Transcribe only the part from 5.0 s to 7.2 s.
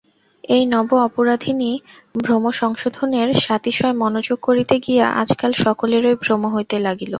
আজকাল সকলেরই ভ্রম হইতে লাগিল।